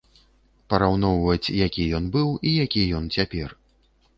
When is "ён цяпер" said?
3.01-3.49